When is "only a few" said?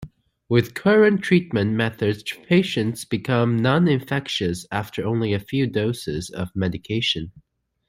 5.05-5.67